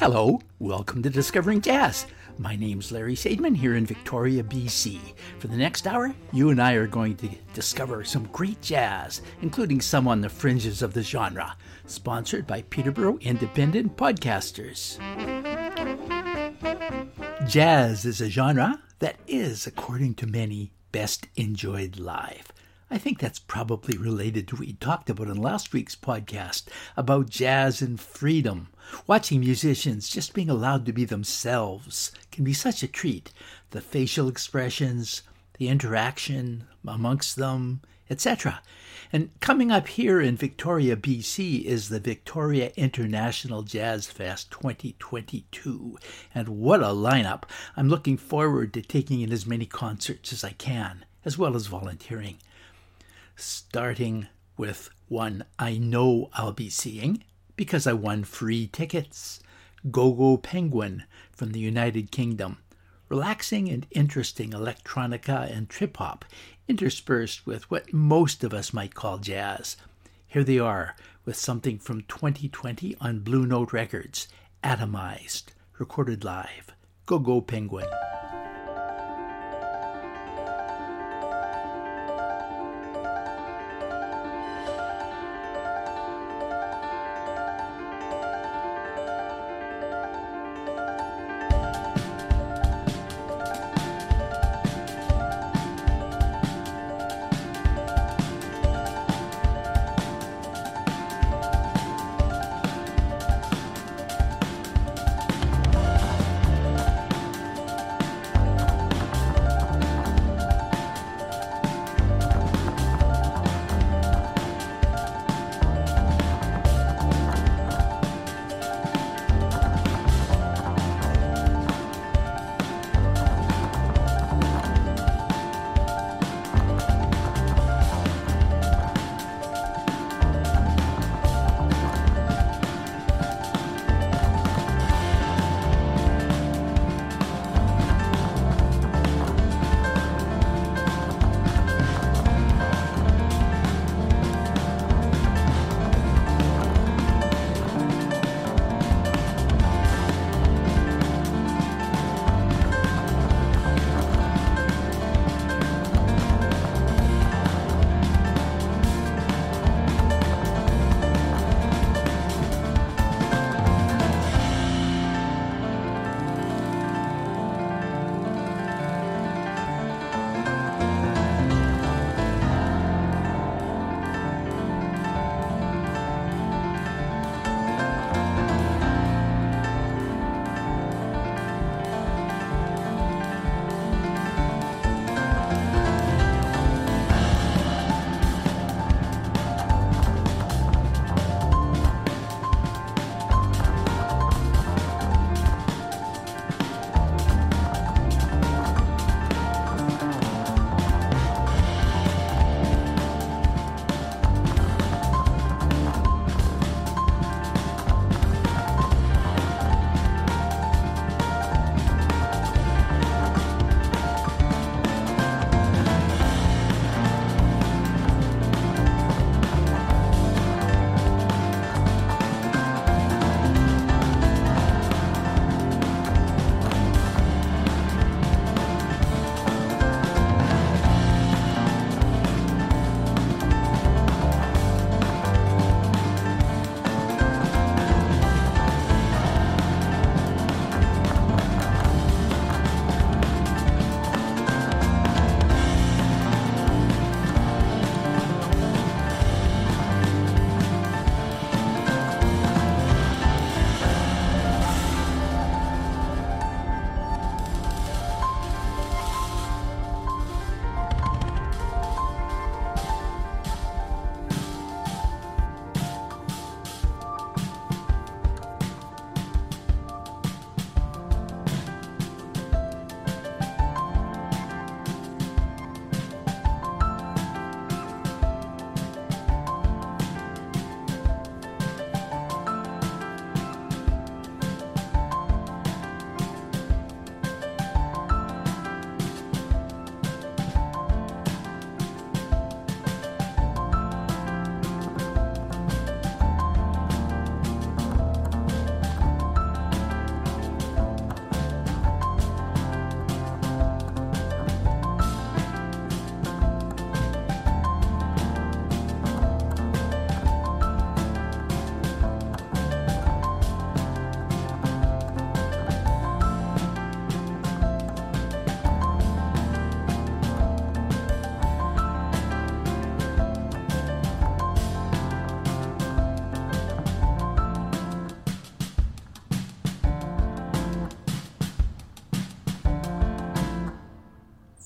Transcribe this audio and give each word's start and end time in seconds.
Hello, 0.00 0.40
welcome 0.58 1.02
to 1.02 1.10
Discovering 1.10 1.60
Jazz. 1.60 2.06
My 2.38 2.56
name's 2.56 2.90
Larry 2.90 3.14
Sadman 3.14 3.54
here 3.54 3.74
in 3.74 3.84
Victoria, 3.84 4.42
BC. 4.42 4.98
For 5.38 5.48
the 5.48 5.58
next 5.58 5.86
hour, 5.86 6.14
you 6.32 6.48
and 6.48 6.58
I 6.58 6.72
are 6.72 6.86
going 6.86 7.16
to 7.16 7.28
discover 7.52 8.02
some 8.02 8.24
great 8.32 8.62
jazz, 8.62 9.20
including 9.42 9.82
some 9.82 10.08
on 10.08 10.22
the 10.22 10.30
fringes 10.30 10.80
of 10.80 10.94
the 10.94 11.02
genre. 11.02 11.54
Sponsored 11.84 12.46
by 12.46 12.62
Peterborough 12.62 13.18
Independent 13.20 13.94
Podcasters. 13.98 14.96
Jazz 17.46 18.06
is 18.06 18.22
a 18.22 18.30
genre 18.30 18.80
that 19.00 19.16
is, 19.26 19.66
according 19.66 20.14
to 20.14 20.26
many, 20.26 20.72
best 20.92 21.28
enjoyed 21.36 21.98
live. 21.98 22.50
I 22.92 22.98
think 22.98 23.20
that's 23.20 23.38
probably 23.38 23.96
related 23.96 24.48
to 24.48 24.56
what 24.56 24.66
we 24.66 24.72
talked 24.72 25.08
about 25.08 25.28
in 25.28 25.36
last 25.36 25.72
week's 25.72 25.94
podcast 25.94 26.64
about 26.96 27.30
jazz 27.30 27.80
and 27.80 28.00
freedom. 28.00 28.66
Watching 29.06 29.38
musicians 29.38 30.08
just 30.08 30.34
being 30.34 30.50
allowed 30.50 30.86
to 30.86 30.92
be 30.92 31.04
themselves 31.04 32.10
can 32.32 32.42
be 32.42 32.52
such 32.52 32.82
a 32.82 32.88
treat. 32.88 33.32
The 33.70 33.80
facial 33.80 34.26
expressions, 34.26 35.22
the 35.58 35.68
interaction 35.68 36.64
amongst 36.84 37.36
them, 37.36 37.82
etc. 38.10 38.60
And 39.12 39.30
coming 39.38 39.70
up 39.70 39.86
here 39.86 40.20
in 40.20 40.36
Victoria, 40.36 40.96
BC 40.96 41.62
is 41.62 41.90
the 41.90 42.00
Victoria 42.00 42.72
International 42.74 43.62
Jazz 43.62 44.08
Fest 44.08 44.50
2022. 44.50 45.96
And 46.34 46.48
what 46.48 46.80
a 46.80 46.86
lineup! 46.86 47.44
I'm 47.76 47.88
looking 47.88 48.16
forward 48.16 48.74
to 48.74 48.82
taking 48.82 49.20
in 49.20 49.30
as 49.30 49.46
many 49.46 49.66
concerts 49.66 50.32
as 50.32 50.42
I 50.42 50.50
can, 50.50 51.04
as 51.24 51.38
well 51.38 51.54
as 51.54 51.68
volunteering 51.68 52.38
starting 53.44 54.28
with 54.56 54.90
one 55.08 55.44
I 55.58 55.78
know 55.78 56.30
I'll 56.34 56.52
be 56.52 56.70
seeing 56.70 57.24
because 57.56 57.86
I 57.86 57.92
won 57.92 58.24
free 58.24 58.66
tickets 58.66 59.40
GoGo 59.90 60.36
Penguin 60.36 61.04
from 61.32 61.52
the 61.52 61.60
United 61.60 62.10
Kingdom. 62.10 62.58
Relaxing 63.08 63.68
and 63.68 63.86
interesting 63.90 64.50
electronica 64.50 65.50
and 65.50 65.68
trip 65.68 65.96
hop, 65.96 66.24
interspersed 66.68 67.46
with 67.46 67.70
what 67.70 67.92
most 67.92 68.44
of 68.44 68.54
us 68.54 68.72
might 68.72 68.94
call 68.94 69.18
jazz. 69.18 69.76
Here 70.28 70.44
they 70.44 70.58
are 70.58 70.94
with 71.24 71.36
something 71.36 71.78
from 71.78 72.02
2020 72.02 72.96
on 73.00 73.20
Blue 73.20 73.46
Note 73.46 73.72
Records, 73.72 74.28
Atomized, 74.62 75.46
recorded 75.78 76.24
live. 76.24 76.72
GoGo 77.06 77.40
Penguin. 77.40 77.88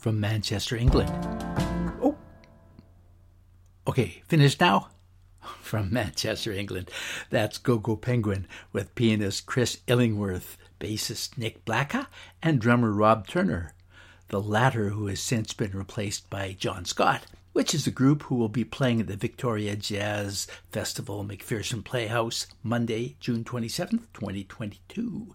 From 0.05 0.21
Manchester, 0.21 0.77
England. 0.77 1.11
Oh, 2.03 2.15
okay, 3.89 4.23
finished 4.29 4.61
now? 4.61 4.91
From 5.63 5.91
Manchester, 5.91 6.53
England. 6.53 6.91
That's 7.31 7.57
GoGo 7.57 7.97
Penguin 7.97 8.47
with 8.71 8.95
pianist 8.97 9.47
Chris 9.47 9.79
Illingworth, 9.87 10.59
bassist 10.79 11.39
Nick 11.39 11.65
Blacka, 11.65 12.09
and 12.43 12.61
drummer 12.61 12.93
Rob 12.93 13.27
Turner, 13.27 13.73
the 14.29 14.43
latter 14.43 14.91
who 14.91 15.07
has 15.07 15.21
since 15.21 15.55
been 15.55 15.73
replaced 15.73 16.29
by 16.29 16.53
Jon 16.53 16.85
Scott 16.85 17.25
which 17.55 17.73
is 17.73 17.87
the 17.87 17.91
group 17.91 18.25
who 18.25 18.35
will 18.35 18.49
be 18.49 18.65
playing 18.65 19.01
at 19.01 19.07
the 19.07 19.17
Victoria 19.17 19.77
Jazz 19.77 20.49
Festival 20.71 21.25
McPherson 21.25 21.83
Playhouse 21.85 22.49
Monday, 22.63 23.17
June 23.21 23.45
27th, 23.45 24.09
2022. 24.13 25.33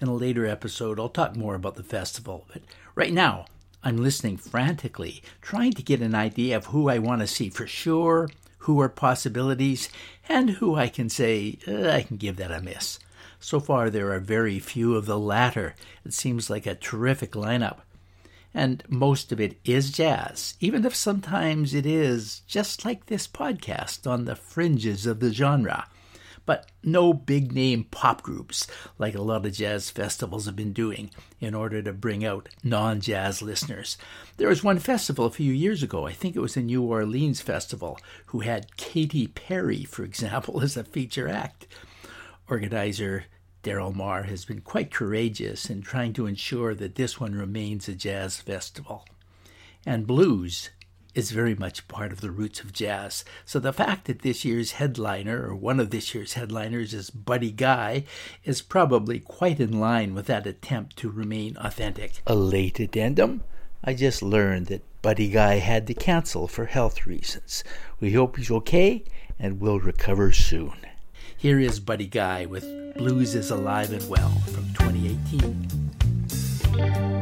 In 0.00 0.08
a 0.08 0.14
later 0.14 0.46
episode, 0.46 1.00
I'll 1.00 1.08
talk 1.08 1.36
more 1.36 1.56
about 1.56 1.74
the 1.74 1.82
festival, 1.82 2.46
but 2.52 2.62
right 2.94 3.12
now, 3.12 3.46
I'm 3.82 3.96
listening 3.96 4.36
frantically, 4.36 5.22
trying 5.40 5.72
to 5.72 5.82
get 5.82 6.00
an 6.00 6.14
idea 6.14 6.56
of 6.56 6.66
who 6.66 6.88
I 6.88 6.98
want 6.98 7.20
to 7.20 7.26
see 7.26 7.48
for 7.48 7.66
sure, 7.66 8.28
who 8.58 8.80
are 8.80 8.88
possibilities, 8.88 9.88
and 10.28 10.50
who 10.50 10.76
I 10.76 10.88
can 10.88 11.08
say, 11.08 11.58
uh, 11.66 11.88
I 11.88 12.02
can 12.02 12.16
give 12.16 12.36
that 12.36 12.52
a 12.52 12.60
miss. 12.60 12.98
So 13.38 13.58
far, 13.58 13.88
there 13.90 14.12
are 14.12 14.20
very 14.20 14.58
few 14.58 14.96
of 14.96 15.06
the 15.06 15.18
latter. 15.18 15.74
It 16.04 16.12
seems 16.12 16.50
like 16.50 16.66
a 16.66 16.74
terrific 16.74 17.32
lineup 17.32 17.78
and 18.52 18.82
most 18.88 19.30
of 19.32 19.40
it 19.40 19.58
is 19.64 19.92
jazz, 19.92 20.54
even 20.60 20.84
if 20.84 20.94
sometimes 20.94 21.72
it 21.72 21.86
is, 21.86 22.42
just 22.46 22.84
like 22.84 23.06
this 23.06 23.28
podcast, 23.28 24.10
on 24.10 24.24
the 24.24 24.34
fringes 24.34 25.06
of 25.06 25.20
the 25.20 25.32
genre. 25.32 25.86
But 26.46 26.70
no 26.82 27.12
big 27.12 27.52
name 27.52 27.84
pop 27.84 28.22
groups 28.22 28.66
like 28.98 29.14
a 29.14 29.22
lot 29.22 29.46
of 29.46 29.52
jazz 29.52 29.90
festivals 29.90 30.46
have 30.46 30.56
been 30.56 30.72
doing 30.72 31.10
in 31.40 31.54
order 31.54 31.82
to 31.82 31.92
bring 31.92 32.24
out 32.24 32.48
non 32.64 33.00
jazz 33.00 33.42
listeners. 33.42 33.96
There 34.36 34.48
was 34.48 34.64
one 34.64 34.78
festival 34.78 35.26
a 35.26 35.30
few 35.30 35.52
years 35.52 35.82
ago, 35.82 36.06
I 36.06 36.12
think 36.12 36.34
it 36.34 36.40
was 36.40 36.54
the 36.54 36.62
New 36.62 36.82
Orleans 36.82 37.40
Festival, 37.40 37.98
who 38.26 38.40
had 38.40 38.76
Katy 38.76 39.28
Perry, 39.28 39.84
for 39.84 40.02
example, 40.02 40.60
as 40.62 40.76
a 40.76 40.84
feature 40.84 41.28
act. 41.28 41.66
Organizer 42.48 43.26
Daryl 43.62 43.94
Marr 43.94 44.22
has 44.22 44.44
been 44.46 44.62
quite 44.62 44.90
courageous 44.90 45.68
in 45.68 45.82
trying 45.82 46.14
to 46.14 46.26
ensure 46.26 46.74
that 46.74 46.94
this 46.94 47.20
one 47.20 47.34
remains 47.34 47.88
a 47.88 47.94
jazz 47.94 48.40
festival. 48.40 49.04
And 49.84 50.06
blues 50.06 50.70
is 51.14 51.30
very 51.30 51.54
much 51.54 51.88
part 51.88 52.12
of 52.12 52.20
the 52.20 52.30
roots 52.30 52.60
of 52.60 52.72
jazz. 52.72 53.24
So 53.44 53.58
the 53.58 53.72
fact 53.72 54.06
that 54.06 54.22
this 54.22 54.44
year's 54.44 54.72
headliner, 54.72 55.46
or 55.46 55.54
one 55.54 55.80
of 55.80 55.90
this 55.90 56.14
year's 56.14 56.34
headliners, 56.34 56.94
is 56.94 57.10
Buddy 57.10 57.50
Guy, 57.50 58.04
is 58.44 58.62
probably 58.62 59.20
quite 59.20 59.60
in 59.60 59.80
line 59.80 60.14
with 60.14 60.26
that 60.26 60.46
attempt 60.46 60.96
to 60.98 61.10
remain 61.10 61.56
authentic. 61.58 62.22
A 62.26 62.34
late 62.34 62.80
addendum 62.80 63.42
I 63.82 63.94
just 63.94 64.22
learned 64.22 64.66
that 64.66 64.82
Buddy 65.00 65.30
Guy 65.30 65.54
had 65.54 65.86
to 65.86 65.94
cancel 65.94 66.46
for 66.46 66.66
health 66.66 67.06
reasons. 67.06 67.64
We 67.98 68.12
hope 68.12 68.36
he's 68.36 68.50
okay 68.50 69.04
and 69.38 69.58
will 69.58 69.80
recover 69.80 70.32
soon. 70.32 70.74
Here 71.34 71.58
is 71.58 71.80
Buddy 71.80 72.06
Guy 72.06 72.44
with 72.44 72.94
Blues 72.96 73.34
is 73.34 73.50
Alive 73.50 73.92
and 73.92 74.06
Well 74.06 74.38
from 74.52 74.66
2018. 74.74 77.19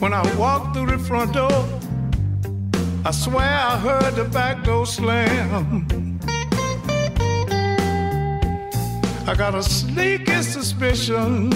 When 0.00 0.12
I 0.12 0.22
walked 0.36 0.74
through 0.74 0.86
the 0.86 0.98
front 0.98 1.34
door, 1.34 1.64
I 3.04 3.10
swear 3.12 3.60
I 3.72 3.76
heard 3.78 4.14
the 4.16 4.24
back 4.24 4.64
door 4.64 4.86
slam. 4.86 6.18
I 9.26 9.34
got 9.36 9.54
a 9.54 9.62
sneaky 9.62 10.42
suspicion 10.42 11.50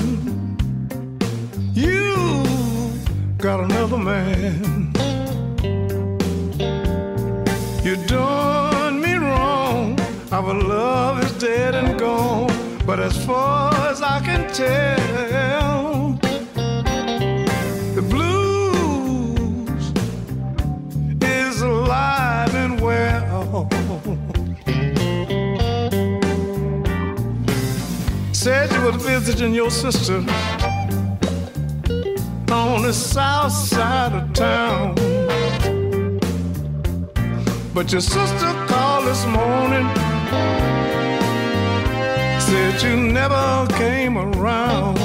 you 1.75 2.15
got 3.37 3.61
another 3.61 3.99
man. 3.99 4.93
You 7.83 7.97
done 8.07 9.01
me 9.01 9.15
wrong. 9.15 9.99
Our 10.31 10.55
love 10.55 11.23
is 11.25 11.33
dead 11.33 11.75
and 11.75 11.99
gone. 11.99 12.53
But 12.87 13.01
as 13.01 13.17
far 13.27 13.75
as 13.91 14.03
I 14.03 14.21
can 14.21 14.43
tell, 14.53 15.64
was 28.85 28.97
visiting 28.97 29.55
your 29.55 29.71
sister 29.71 30.17
on 32.53 32.83
the 32.83 32.93
south 32.93 33.51
side 33.51 34.13
of 34.13 34.31
town. 34.35 34.95
But 37.73 37.91
your 37.93 38.03
sister 38.03 38.53
called 38.69 39.07
this 39.07 39.25
morning, 39.25 39.87
said 42.39 42.83
you 42.83 42.97
never 42.97 43.67
came 43.79 44.19
around. 44.19 44.99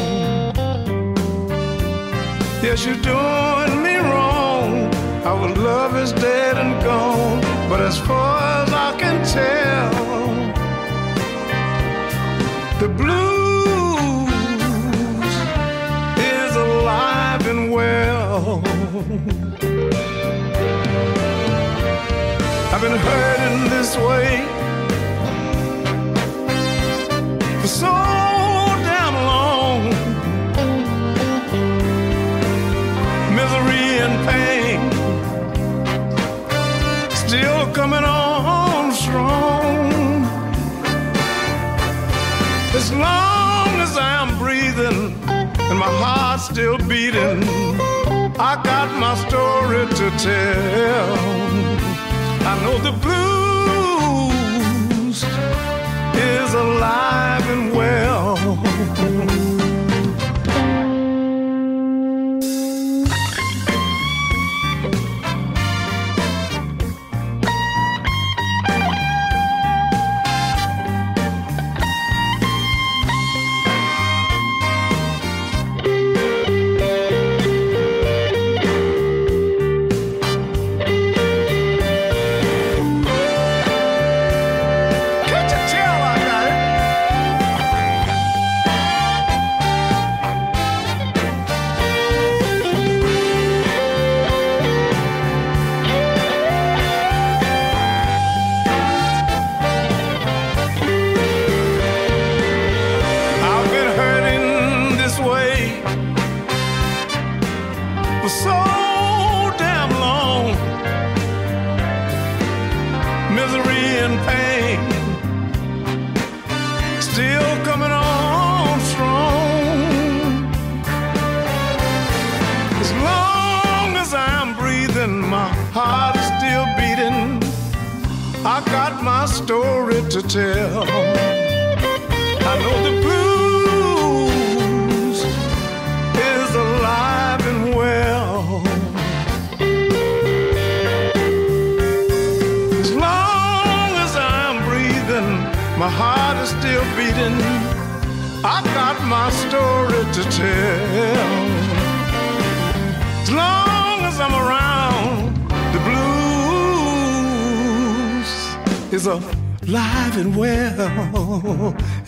Yes, 2.61 2.85
you're 2.85 2.95
doing 2.95 3.81
me 3.81 3.95
wrong. 3.95 4.93
Our 5.23 5.47
love 5.55 5.95
is 5.95 6.11
dead 6.11 6.57
and 6.57 6.83
gone. 6.83 7.39
But 7.69 7.79
as 7.79 7.97
far 7.97 8.41
as 8.61 8.73
I 8.73 8.97
can 8.99 9.23
tell, 9.25 9.91
the 12.81 12.89
blue 12.89 13.28
I've 19.01 19.05
been 22.81 22.97
hurting 22.97 23.69
this 23.69 23.95
way 23.95 24.43
for 27.61 27.67
so 27.67 27.87
damn 28.83 29.15
long. 29.31 29.83
Misery 33.37 33.99
and 34.03 34.15
pain 34.27 34.79
still 37.15 37.71
coming 37.71 38.03
on 38.03 38.91
strong. 38.91 39.93
As 42.75 42.91
long 42.91 43.79
as 43.79 43.95
I'm 43.95 44.37
breathing 44.37 45.15
and 45.29 45.79
my 45.79 45.87
heart's 45.87 46.49
still 46.49 46.77
beating. 46.79 47.58
I 48.41 48.55
got 48.63 48.89
my 48.97 49.15
story 49.27 49.85
to 49.85 50.09
tell. 50.17 51.13
I 52.47 52.55
know 52.63 52.77
the 52.87 52.93
blues 53.03 55.19
is 56.15 56.53
alive 56.53 57.08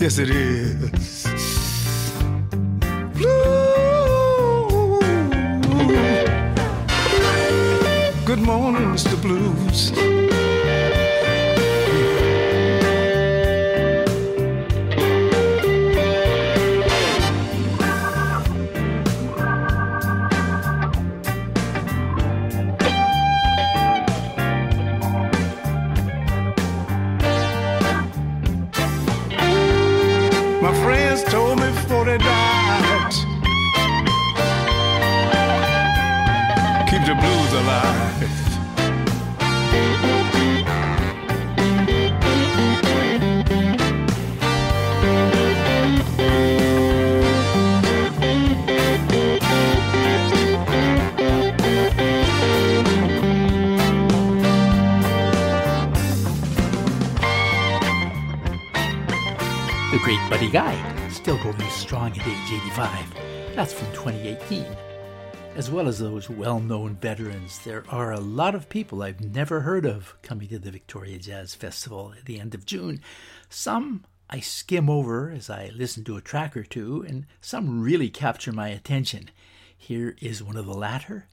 Yes, 0.01 0.17
it 0.17 0.31
is. 0.31 1.27
Blues. 3.13 5.00
Good 8.25 8.39
morning, 8.39 8.96
Mr. 8.96 9.22
Blues. 9.22 10.20
Strong 62.01 62.20
at 62.20 62.27
age 62.27 62.62
85. 62.63 63.55
That's 63.55 63.74
from 63.74 63.91
2018. 63.91 64.65
As 65.55 65.70
well 65.70 65.88
as 65.88 66.00
those 66.00 66.31
well 66.31 66.60
known 66.60 66.96
veterans, 66.96 67.60
there 67.60 67.84
are 67.89 68.12
a 68.12 68.20
lot 68.20 68.55
of 68.55 68.70
people 68.70 69.03
I've 69.03 69.22
never 69.22 69.60
heard 69.60 69.86
of 69.86 70.15
coming 70.24 70.48
to 70.48 70.58
the 70.58 70.72
Victoria 70.72 71.20
Jazz 71.20 71.53
Festival 71.53 72.15
at 72.17 72.25
the 72.25 72.39
end 72.39 72.55
of 72.55 72.65
June. 72.65 73.01
Some 73.50 74.03
I 74.31 74.39
skim 74.39 74.89
over 74.89 75.29
as 75.29 75.48
I 75.48 75.70
listen 75.75 76.03
to 76.05 76.17
a 76.17 76.22
track 76.22 76.58
or 76.58 76.63
two, 76.63 77.05
and 77.08 77.27
some 77.39 77.84
really 77.84 78.10
capture 78.10 78.51
my 78.51 78.70
attention. 78.70 79.29
Here 79.77 80.15
is 80.22 80.41
one 80.41 80.58
of 80.58 80.65
the 80.65 80.74
latter 80.74 81.27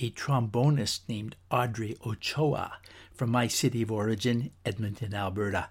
a 0.00 0.10
trombonist 0.10 1.00
named 1.08 1.36
Audrey 1.50 1.96
Ochoa 2.04 2.72
from 3.14 3.30
my 3.30 3.46
city 3.46 3.80
of 3.80 3.90
origin, 3.90 4.50
Edmonton, 4.66 5.14
Alberta. 5.14 5.70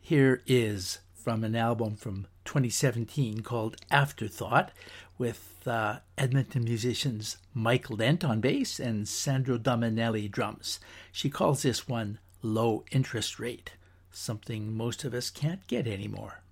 Here 0.00 0.42
is 0.46 1.00
from 1.14 1.44
an 1.44 1.54
album 1.54 1.96
from 1.96 2.26
2017 2.46 3.42
called 3.42 3.76
Afterthought 3.90 4.70
with 5.18 5.66
uh, 5.66 5.98
Edmonton 6.16 6.64
musicians 6.64 7.38
Michael 7.52 7.96
Lent 7.96 8.24
on 8.24 8.40
bass 8.40 8.78
and 8.78 9.06
Sandro 9.08 9.58
Dominelli 9.58 10.30
drums. 10.30 10.80
She 11.12 11.28
calls 11.28 11.62
this 11.62 11.88
one 11.88 12.18
Low 12.42 12.84
Interest 12.92 13.38
Rate, 13.38 13.72
something 14.10 14.74
most 14.74 15.04
of 15.04 15.12
us 15.12 15.30
can't 15.30 15.66
get 15.66 15.86
anymore. 15.86 16.42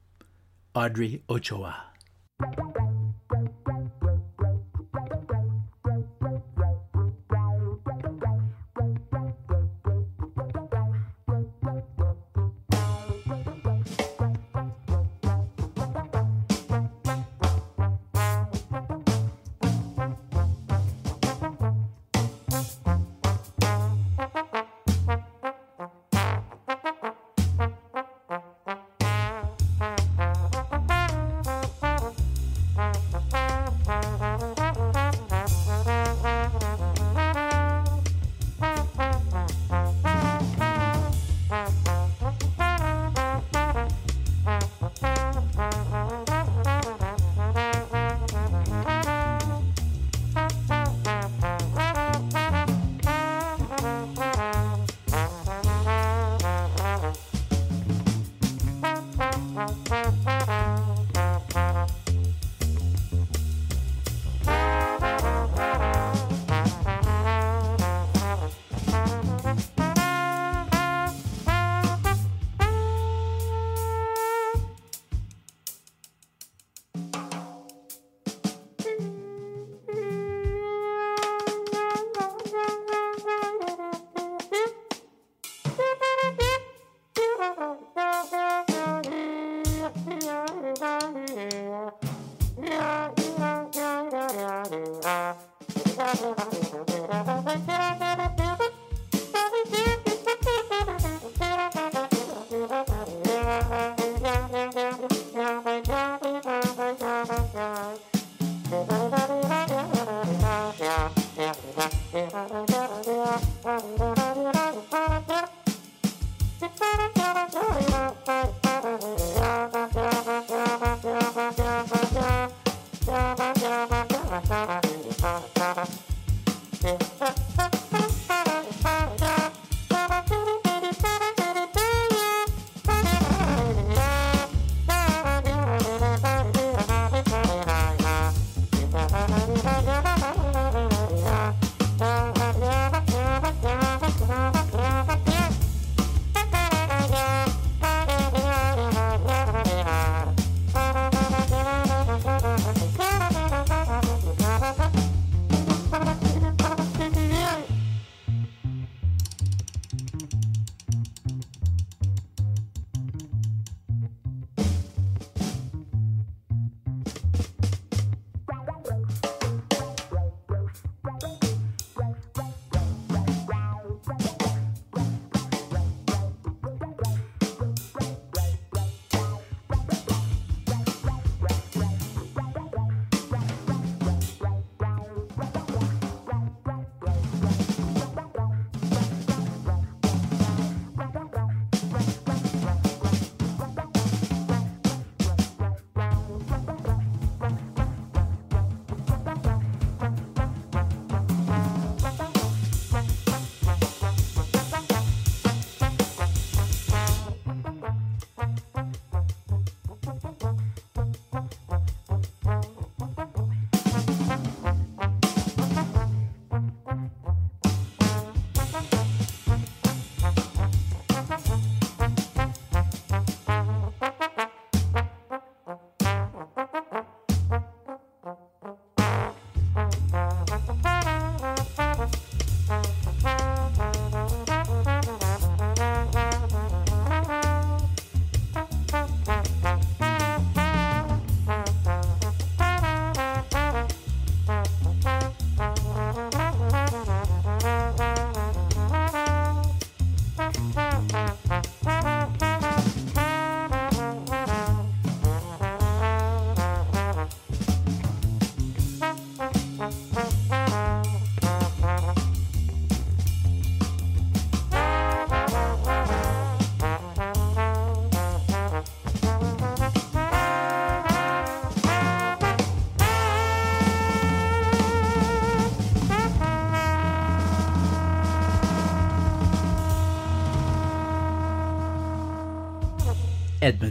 Audrey 0.74 1.22
Ochoa. 1.30 1.84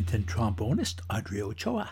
Edmonton 0.04 0.24
trombonist 0.36 1.00
Audrey 1.10 1.42
Ochoa. 1.42 1.92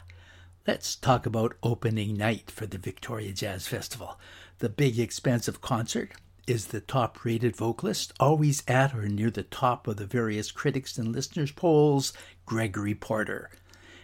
Let's 0.67 0.97
talk 0.97 1.25
about 1.25 1.55
opening 1.63 2.17
night 2.17 2.51
for 2.51 2.65
the 2.65 2.77
Victoria 2.77 3.31
Jazz 3.31 3.67
Festival. 3.69 4.19
The 4.59 4.67
big 4.67 4.99
expensive 4.99 5.61
concert 5.61 6.11
is 6.45 6.67
the 6.67 6.81
top 6.81 7.23
rated 7.23 7.55
vocalist, 7.55 8.11
always 8.19 8.63
at 8.67 8.93
or 8.93 9.07
near 9.07 9.29
the 9.31 9.43
top 9.43 9.87
of 9.87 9.95
the 9.95 10.05
various 10.05 10.51
critics 10.51 10.97
and 10.97 11.13
listeners' 11.13 11.53
polls, 11.53 12.11
Gregory 12.45 12.93
Porter. 12.93 13.49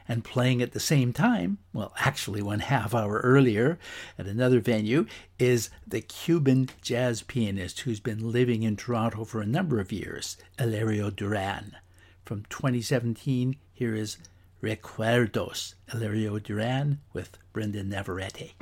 And 0.07 0.23
playing 0.23 0.61
at 0.61 0.71
the 0.71 0.79
same 0.79 1.11
time, 1.11 1.57
well, 1.73 1.91
actually 1.97 2.41
one 2.41 2.59
half 2.59 2.95
hour 2.95 3.19
earlier 3.25 3.77
at 4.17 4.25
another 4.25 4.61
venue, 4.61 5.05
is 5.37 5.69
the 5.85 5.99
Cuban 5.99 6.69
jazz 6.81 7.23
pianist 7.23 7.81
who's 7.81 7.99
been 7.99 8.31
living 8.31 8.63
in 8.63 8.77
Toronto 8.77 9.25
for 9.25 9.41
a 9.41 9.45
number 9.45 9.81
of 9.81 9.91
years, 9.91 10.37
Hilario 10.57 11.09
Duran. 11.09 11.75
From 12.23 12.45
2017, 12.49 13.57
here 13.77 13.93
is 13.93 14.17
Recuerdos, 14.59 15.75
Hilario 15.91 16.39
Duran 16.39 16.97
with 17.13 17.37
Brenda 17.53 17.83
Navarrete. 17.83 18.55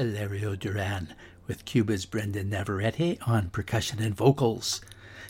Hilario 0.00 0.56
Duran, 0.56 1.12
with 1.46 1.66
Cuba's 1.66 2.06
Brenda 2.06 2.42
Navarrete 2.42 3.18
on 3.26 3.50
percussion 3.50 4.02
and 4.02 4.16
vocals. 4.16 4.80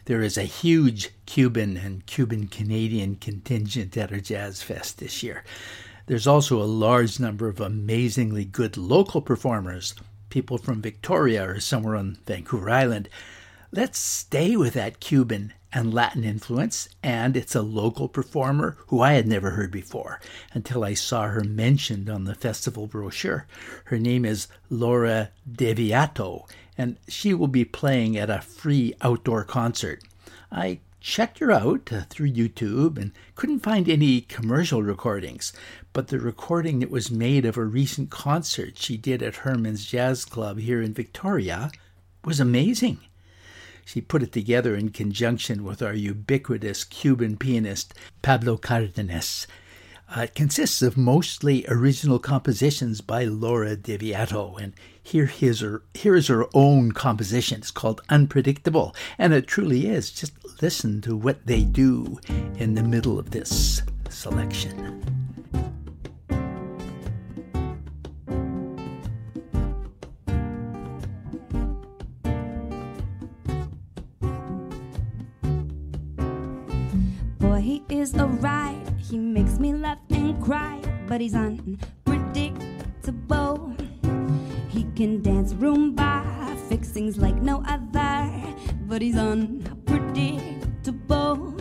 There 0.05 0.23
is 0.23 0.39
a 0.39 0.45
huge 0.45 1.11
Cuban 1.27 1.77
and 1.77 2.07
Cuban 2.07 2.47
Canadian 2.47 3.17
contingent 3.17 3.97
at 3.97 4.13
our 4.13 4.21
Jazz 4.21 4.63
Fest 4.63 4.99
this 4.99 5.25
year. 5.25 5.43
There's 6.07 6.29
also 6.29 6.63
a 6.63 6.71
large 6.87 7.19
number 7.19 7.49
of 7.49 7.61
amazingly 7.61 8.45
good 8.45 8.77
local 8.77 9.21
performers, 9.21 9.93
people 10.29 10.57
from 10.57 10.81
Victoria 10.81 11.49
or 11.49 11.59
somewhere 11.59 11.97
on 11.97 12.19
Vancouver 12.25 12.71
Island. 12.71 13.09
Let's 13.73 14.01
stay 14.01 14.57
with 14.57 14.75
that 14.75 14.99
Cuban 14.99 15.53
and 15.73 15.95
Latin 15.95 16.25
influence, 16.25 16.89
and 17.05 17.37
it's 17.37 17.55
a 17.55 17.63
local 17.63 18.09
performer 18.09 18.77
who 18.89 19.01
I 19.01 19.13
had 19.13 19.29
never 19.29 19.51
heard 19.51 19.71
before 19.71 20.21
until 20.53 20.83
I 20.83 20.95
saw 20.95 21.29
her 21.29 21.45
mentioned 21.45 22.11
on 22.11 22.25
the 22.25 22.35
festival 22.35 22.89
brochure. 22.89 23.47
Her 23.85 23.97
name 24.01 24.25
is 24.25 24.49
Laura 24.71 25.31
Deviato, 25.49 26.49
and 26.77 26.97
she 27.07 27.33
will 27.33 27.47
be 27.47 27.65
playing 27.65 28.17
at 28.17 28.29
a 28.29 28.41
free 28.41 28.93
outdoor 29.03 29.45
concert. 29.45 30.03
I 30.51 30.81
checked 30.99 31.39
her 31.39 31.53
out 31.53 31.93
uh, 31.93 32.03
through 32.11 32.33
YouTube 32.33 32.99
and 32.99 33.13
couldn't 33.37 33.61
find 33.61 33.89
any 33.89 34.23
commercial 34.23 34.83
recordings, 34.83 35.53
but 35.93 36.09
the 36.09 36.19
recording 36.19 36.81
that 36.81 36.91
was 36.91 37.13
made 37.13 37.45
of 37.45 37.57
a 37.57 37.65
recent 37.65 38.11
concert 38.11 38.79
she 38.79 38.97
did 38.97 39.23
at 39.23 39.37
Herman's 39.37 39.87
Jazz 39.87 40.25
Club 40.25 40.59
here 40.59 40.83
in 40.83 40.93
Victoria 40.93 41.71
was 42.25 42.41
amazing. 42.41 42.99
She 43.91 44.01
put 44.01 44.23
it 44.23 44.31
together 44.31 44.77
in 44.77 44.91
conjunction 44.91 45.65
with 45.65 45.83
our 45.83 45.93
ubiquitous 45.93 46.85
Cuban 46.85 47.37
pianist 47.37 47.93
Pablo 48.23 48.57
Cardenas. 48.57 49.49
Uh, 50.09 50.21
it 50.21 50.37
consists 50.37 50.81
of 50.81 50.97
mostly 50.97 51.65
original 51.67 52.21
compositions 52.21 53.01
by 53.01 53.25
Laura 53.25 53.75
Deviato, 53.75 54.57
and 54.63 54.75
here, 55.03 55.27
his, 55.27 55.67
here 55.93 56.15
is 56.15 56.29
her 56.29 56.47
own 56.55 56.93
composition. 56.93 57.59
It's 57.59 57.73
called 57.73 58.01
Unpredictable, 58.09 58.95
and 59.19 59.33
it 59.33 59.49
truly 59.49 59.89
is. 59.89 60.13
Just 60.13 60.35
listen 60.63 61.01
to 61.01 61.17
what 61.17 61.45
they 61.47 61.65
do 61.65 62.21
in 62.59 62.77
the 62.77 62.85
middle 62.85 63.19
of 63.19 63.33
this 63.33 63.83
selection. 64.09 65.20
Is 78.01 78.15
a 78.15 78.25
ride. 78.25 78.89
He 78.97 79.19
makes 79.19 79.59
me 79.59 79.75
laugh 79.75 79.99
and 80.09 80.43
cry, 80.43 80.81
but 81.07 81.21
he's 81.21 81.35
unpredictable. 81.35 83.75
He 84.71 84.85
can 84.97 85.21
dance 85.21 85.53
rumba, 85.53 86.57
fix 86.71 86.89
things 86.89 87.19
like 87.19 87.35
no 87.35 87.63
other, 87.69 88.33
but 88.89 89.03
he's 89.03 89.19
unpredictable. 89.19 91.55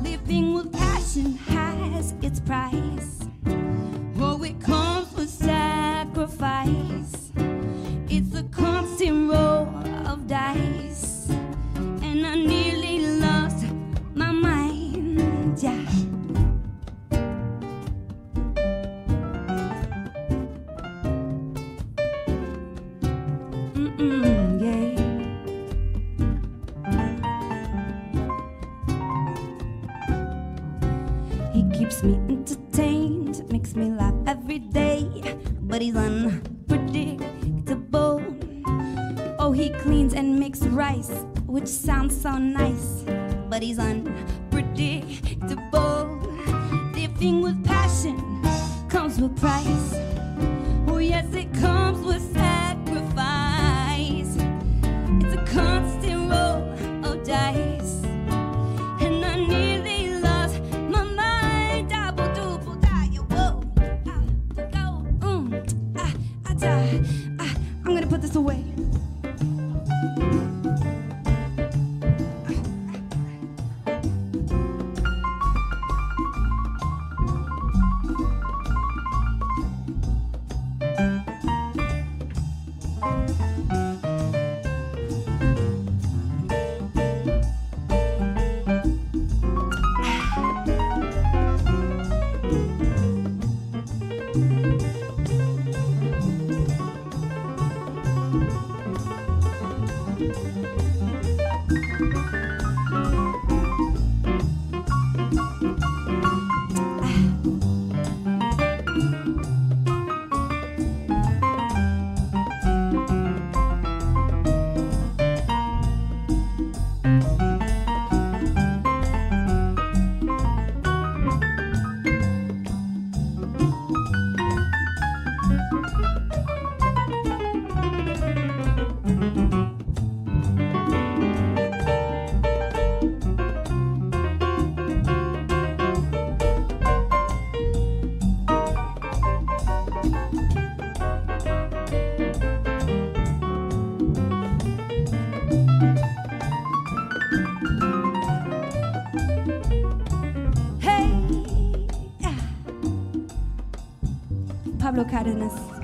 Living 0.00 0.54
with 0.54 0.72
passion 0.72 1.32
has 1.48 2.14
its 2.22 2.38
price. 2.38 3.23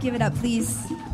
Give 0.00 0.14
it 0.14 0.22
up, 0.22 0.34
please. 0.36 1.09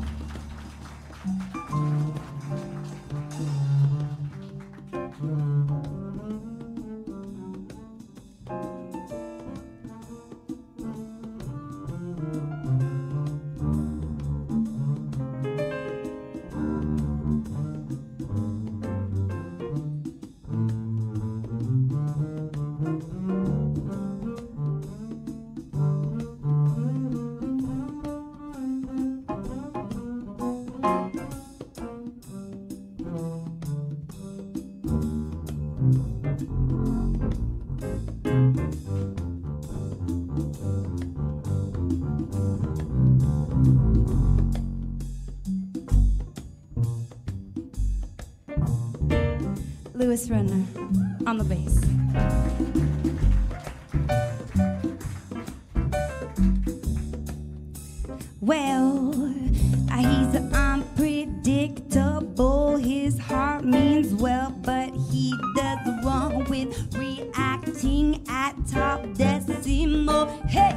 At 68.37 68.55
top 68.71 69.01
decimal. 69.15 70.27
Hey, 70.47 70.75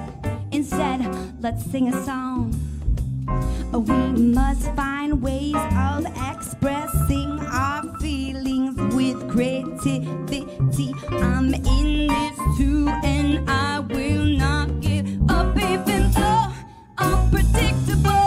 instead, 0.52 1.00
let's 1.42 1.64
sing 1.72 1.94
a 1.94 2.06
song. 2.06 2.54
We 3.74 4.02
must 4.38 4.66
find 4.76 5.22
ways 5.22 5.64
of 5.90 6.06
expressing 6.32 7.32
our 7.62 7.82
feelings 8.00 8.76
with 8.96 9.18
creativity. 9.34 10.88
I'm 11.28 11.54
in 11.54 12.08
this 12.08 12.38
too, 12.58 12.88
and 13.04 13.50
I 13.50 13.80
will 13.80 14.26
not 14.46 14.80
give 14.80 15.08
up 15.30 15.56
even 15.58 16.12
though 16.12 16.48
unpredictable. 16.98 18.19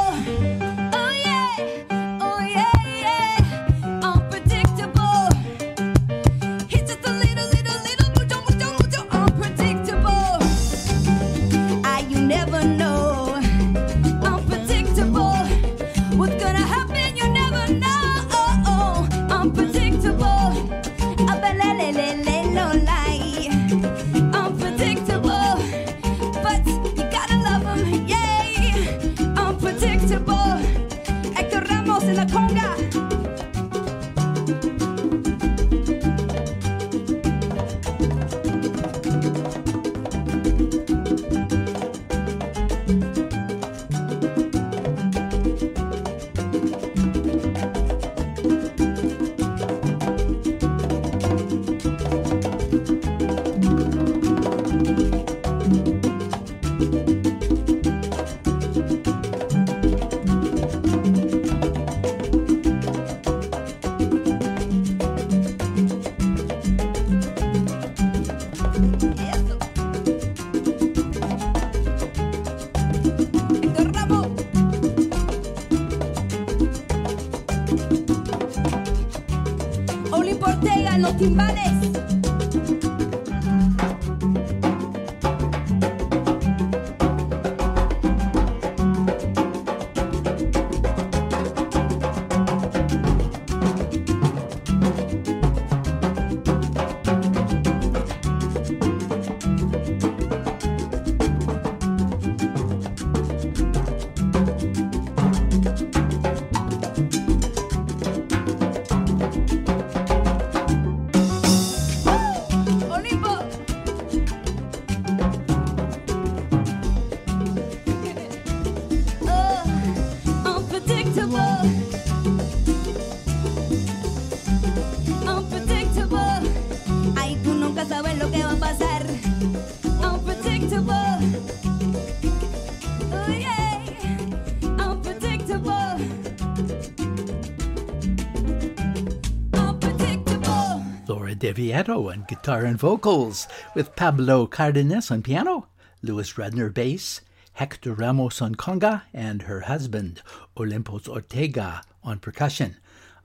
Deviato 141.53 142.11
on 142.11 142.25
guitar 142.27 142.65
and 142.65 142.79
vocals, 142.79 143.47
with 143.75 143.95
Pablo 143.95 144.47
Cardenas 144.47 145.11
on 145.11 145.23
piano, 145.23 145.69
Louis 146.01 146.33
Redner 146.33 146.73
bass, 146.73 147.21
Hector 147.53 147.93
Ramos 147.93 148.41
on 148.41 148.55
conga, 148.55 149.03
and 149.13 149.43
her 149.43 149.61
husband, 149.61 150.23
Olympos 150.57 151.07
Ortega, 151.07 151.83
on 152.03 152.21
percussion. 152.21 152.79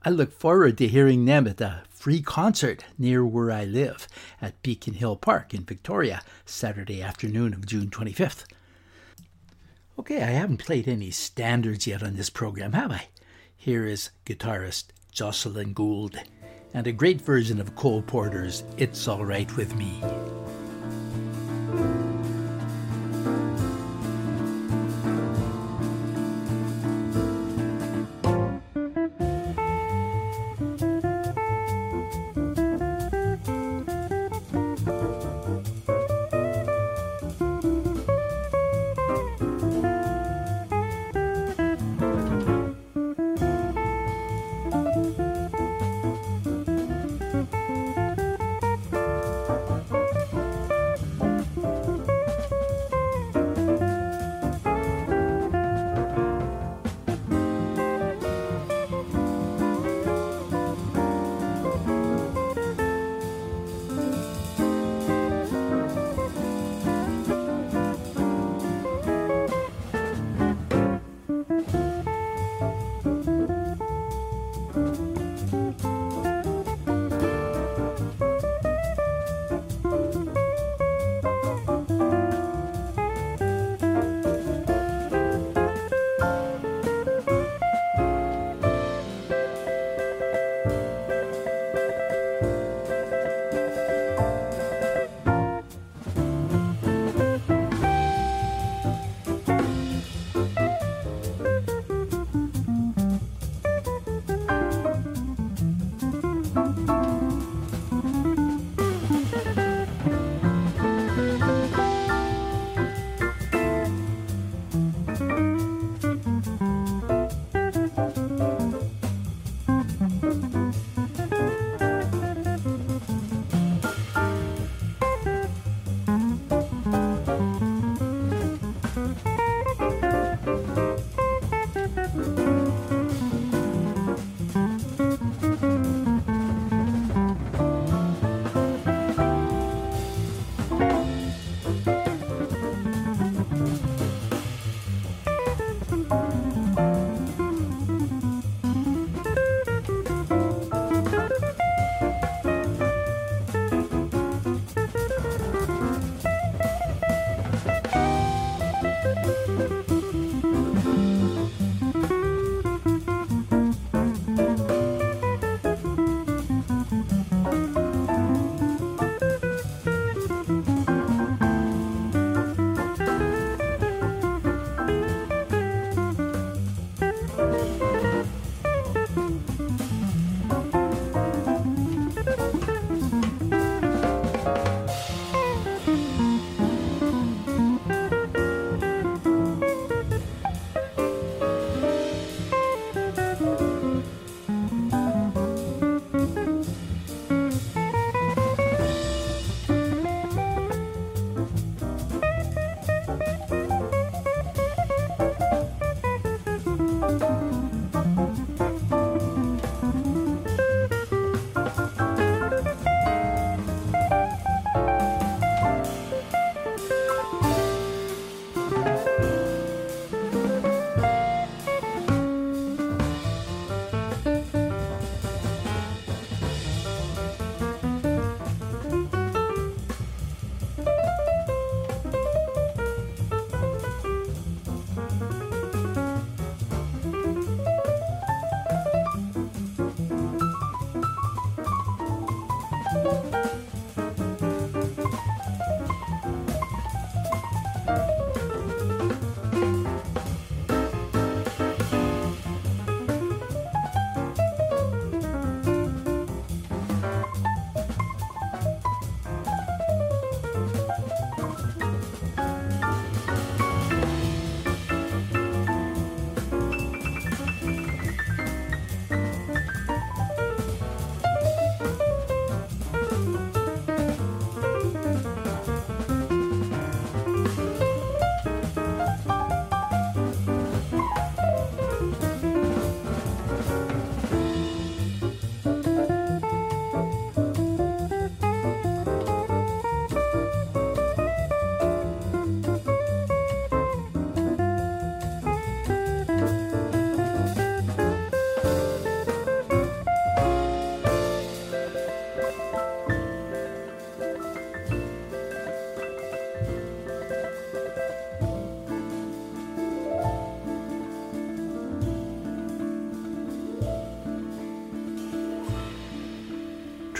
I 0.04 0.10
look 0.10 0.30
forward 0.30 0.76
to 0.76 0.88
hearing 0.88 1.24
them 1.24 1.46
at 1.46 1.62
a 1.62 1.84
free 1.88 2.20
concert 2.20 2.84
near 2.98 3.24
where 3.24 3.50
I 3.50 3.64
live 3.64 4.06
at 4.42 4.62
Beacon 4.62 4.94
Hill 4.94 5.16
Park 5.16 5.54
in 5.54 5.64
Victoria, 5.64 6.20
Saturday 6.44 7.02
afternoon 7.02 7.54
of 7.54 7.64
June 7.64 7.88
25th. 7.88 8.44
Okay, 9.98 10.20
I 10.20 10.32
haven't 10.32 10.58
played 10.58 10.86
any 10.86 11.10
standards 11.10 11.86
yet 11.86 12.02
on 12.02 12.16
this 12.16 12.28
program, 12.28 12.74
have 12.74 12.92
I? 12.92 13.08
Here 13.56 13.86
is 13.86 14.10
guitarist 14.26 14.88
Jocelyn 15.12 15.72
Gould 15.72 16.20
and 16.74 16.86
a 16.86 16.92
great 16.92 17.20
version 17.20 17.60
of 17.60 17.74
Cole 17.76 18.02
Porter's 18.02 18.64
It's 18.76 19.08
All 19.08 19.24
Right 19.24 19.54
With 19.56 19.74
Me. 19.76 20.02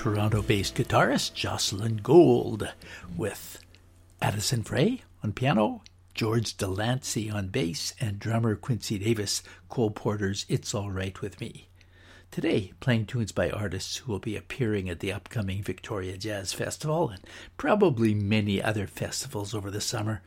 Toronto 0.08 0.40
based 0.40 0.74
guitarist 0.74 1.34
Jocelyn 1.34 1.98
Gould, 1.98 2.72
with 3.14 3.62
Addison 4.22 4.62
Frei 4.62 5.02
on 5.22 5.34
piano, 5.34 5.82
George 6.14 6.56
Delancey 6.56 7.28
on 7.28 7.48
bass, 7.48 7.92
and 8.00 8.18
drummer 8.18 8.56
Quincy 8.56 8.98
Davis, 8.98 9.42
Cole 9.68 9.90
Porter's 9.90 10.46
It's 10.48 10.74
All 10.74 10.90
Right 10.90 11.20
With 11.20 11.42
Me. 11.42 11.68
Today, 12.30 12.72
playing 12.80 13.04
tunes 13.04 13.32
by 13.32 13.50
artists 13.50 13.98
who 13.98 14.10
will 14.10 14.18
be 14.18 14.34
appearing 14.34 14.88
at 14.88 15.00
the 15.00 15.12
upcoming 15.12 15.62
Victoria 15.62 16.16
Jazz 16.16 16.54
Festival 16.54 17.10
and 17.10 17.20
probably 17.58 18.14
many 18.14 18.62
other 18.62 18.86
festivals 18.86 19.52
over 19.54 19.70
the 19.70 19.82
summer. 19.82 20.22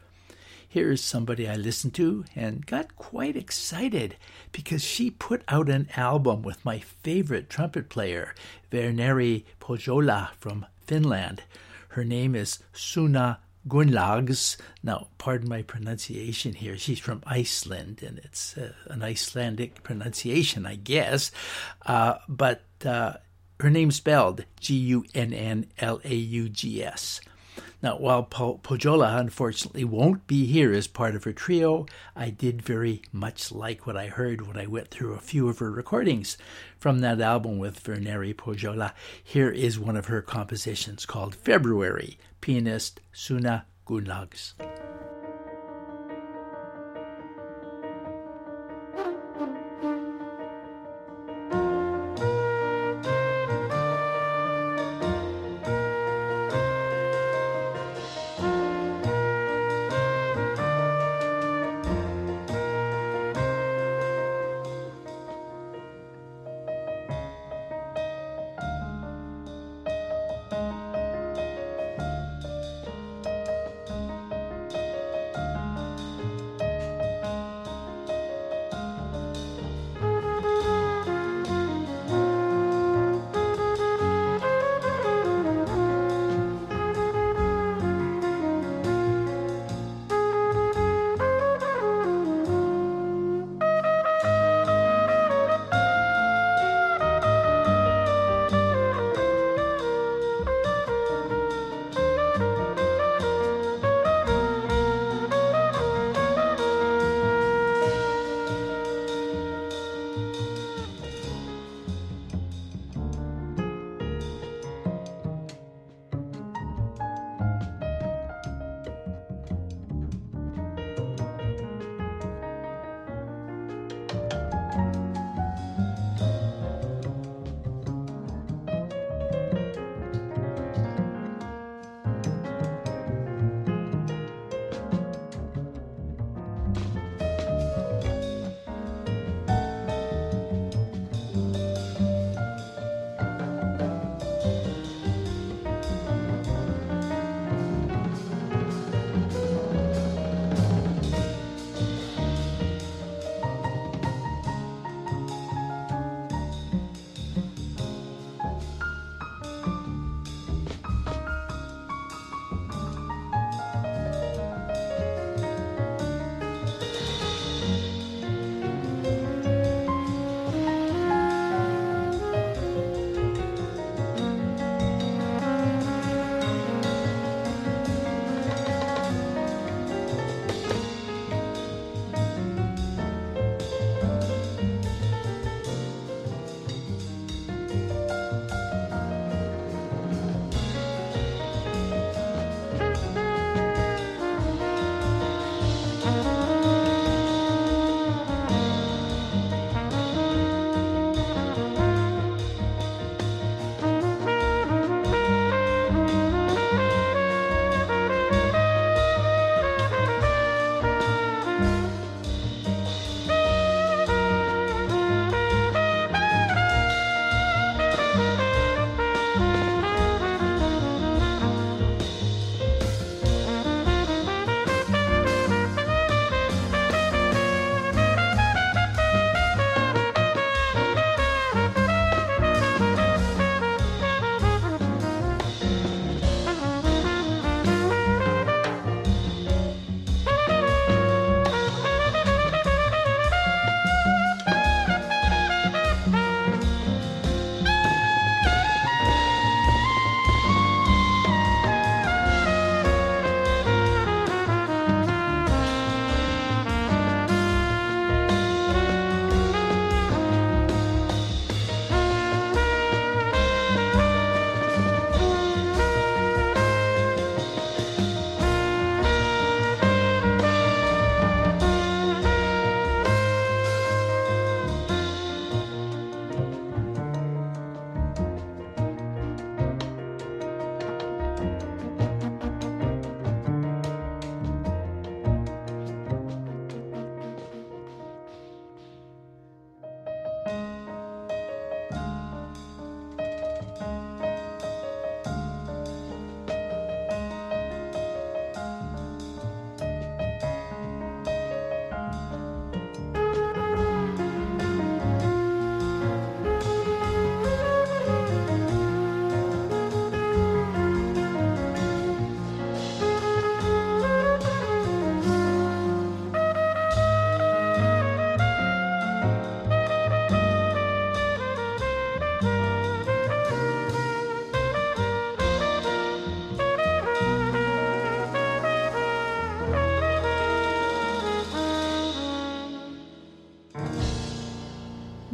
Here's 0.72 1.03
somebody 1.03 1.49
I 1.49 1.55
listened 1.55 1.93
to 1.95 2.24
and 2.34 2.65
got 2.65 2.95
quite 2.95 3.36
excited 3.36 4.15
because 4.53 4.82
she 4.82 5.11
put 5.11 5.43
out 5.49 5.67
an 5.67 5.89
album 5.97 6.43
with 6.43 6.63
my 6.63 6.80
favorite 6.80 7.49
trumpet 7.49 7.89
player, 7.89 8.34
Verneri 8.72 9.43
Pohjola 9.59 10.30
from 10.39 10.65
Finland. 10.88 11.43
Her 11.89 12.05
name 12.05 12.36
is 12.36 12.59
Suna 12.72 13.39
Gunnlaugs. 13.67 14.55
Now, 14.82 15.09
pardon 15.17 15.49
my 15.49 15.61
pronunciation 15.61 16.53
here. 16.53 16.78
She's 16.78 16.99
from 16.99 17.22
Iceland, 17.26 18.01
and 18.01 18.19
it's 18.19 18.57
uh, 18.57 18.72
an 18.86 19.03
Icelandic 19.03 19.84
pronunciation, 19.84 20.65
I 20.65 20.76
guess. 20.76 21.32
Uh, 21.86 22.15
but 22.30 22.61
uh, 22.86 23.15
her 23.59 23.69
name's 23.69 23.97
spelled 23.97 24.45
G 24.61 24.76
U 24.76 25.03
N 25.13 25.34
N 25.34 25.65
L 25.80 25.99
A 26.05 26.15
U 26.15 26.47
G 26.47 26.82
S. 26.82 27.19
Now, 27.82 27.97
while 27.97 28.23
po- 28.23 28.59
Pohjola 28.61 29.19
unfortunately 29.19 29.84
won't 29.84 30.27
be 30.27 30.45
here 30.45 30.71
as 30.71 30.86
part 30.88 31.15
of 31.15 31.23
her 31.23 31.34
trio, 31.34 31.88
I 32.15 32.29
did 32.29 32.61
very 32.61 33.01
much 33.11 33.51
like 33.51 33.88
what 33.88 33.97
I 33.97 34.07
heard 34.07 34.45
when 34.45 34.57
I 34.57 34.67
went 34.67 34.89
through 34.89 35.13
a 35.13 35.19
few 35.19 35.49
of 35.49 35.59
her 35.59 35.71
recordings 35.71 36.38
from 36.77 36.99
that 36.99 37.19
album 37.19 37.57
with 37.57 37.84
Verneri 37.84 38.36
Pohjola. 38.36 38.93
Here 39.23 39.49
is 39.49 39.79
one 39.79 39.97
of 39.97 40.05
her 40.05 40.21
compositions 40.21 41.07
called 41.07 41.34
February, 41.34 42.19
pianist 42.39 43.01
Suna 43.11 43.65
Gunnlaugs. 43.88 44.53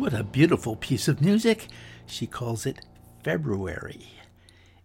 What 0.07 0.17
a 0.17 0.23
beautiful 0.23 0.77
piece 0.77 1.09
of 1.09 1.19
music. 1.19 1.67
She 2.05 2.27
calls 2.27 2.65
it 2.65 2.79
February. 3.25 4.07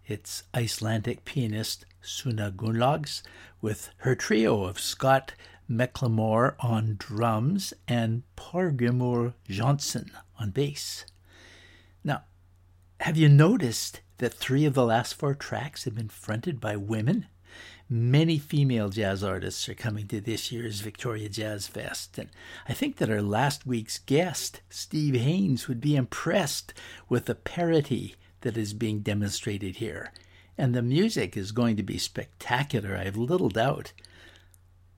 It's 0.04 0.42
Icelandic 0.52 1.24
pianist 1.24 1.86
Suna 2.00 2.50
Gunnlaugs 2.50 3.22
with 3.60 3.90
her 3.98 4.16
trio 4.16 4.64
of 4.64 4.80
Scott 4.80 5.34
McLemore 5.70 6.56
on 6.58 6.96
drums 6.98 7.72
and 7.86 8.24
Thorgrimur 8.36 9.34
Jonsson 9.48 10.10
on 10.40 10.50
bass. 10.50 11.06
Now, 12.02 12.24
have 12.98 13.16
you 13.16 13.28
noticed 13.28 14.00
that 14.18 14.34
three 14.34 14.64
of 14.64 14.74
the 14.74 14.84
last 14.84 15.14
four 15.14 15.36
tracks 15.36 15.84
have 15.84 15.94
been 15.94 16.08
fronted 16.08 16.60
by 16.60 16.74
women? 16.74 17.26
Many 17.94 18.38
female 18.38 18.88
jazz 18.88 19.22
artists 19.22 19.68
are 19.68 19.74
coming 19.74 20.08
to 20.08 20.18
this 20.18 20.50
year's 20.50 20.80
Victoria 20.80 21.28
Jazz 21.28 21.66
Fest, 21.66 22.16
and 22.16 22.30
I 22.66 22.72
think 22.72 22.96
that 22.96 23.10
our 23.10 23.20
last 23.20 23.66
week's 23.66 23.98
guest, 23.98 24.62
Steve 24.70 25.14
Haynes, 25.14 25.68
would 25.68 25.78
be 25.78 25.94
impressed 25.94 26.72
with 27.10 27.26
the 27.26 27.34
parity 27.34 28.14
that 28.40 28.56
is 28.56 28.72
being 28.72 29.00
demonstrated 29.00 29.76
here. 29.76 30.10
And 30.56 30.74
the 30.74 30.80
music 30.80 31.36
is 31.36 31.52
going 31.52 31.76
to 31.76 31.82
be 31.82 31.98
spectacular, 31.98 32.96
I 32.96 33.04
have 33.04 33.18
little 33.18 33.50
doubt. 33.50 33.92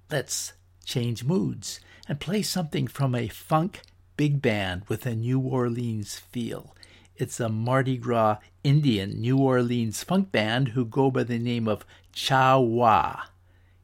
Let's 0.08 0.52
change 0.84 1.24
moods 1.24 1.80
and 2.06 2.20
play 2.20 2.42
something 2.42 2.86
from 2.86 3.16
a 3.16 3.26
funk 3.26 3.80
big 4.16 4.40
band 4.40 4.82
with 4.86 5.04
a 5.04 5.16
New 5.16 5.40
Orleans 5.40 6.20
feel. 6.20 6.76
It's 7.16 7.40
a 7.40 7.48
Mardi 7.48 7.96
Gras 7.96 8.38
Indian 8.62 9.20
New 9.20 9.38
Orleans 9.38 10.04
funk 10.04 10.30
band 10.30 10.68
who 10.68 10.84
go 10.84 11.10
by 11.10 11.24
the 11.24 11.40
name 11.40 11.66
of 11.66 11.84
Cha 12.14 12.58
Wa. 12.58 13.22